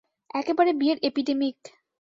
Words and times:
একেবারে 0.33 0.71
বিয়ের 0.73 0.97
এপিডেমিক! 1.03 1.57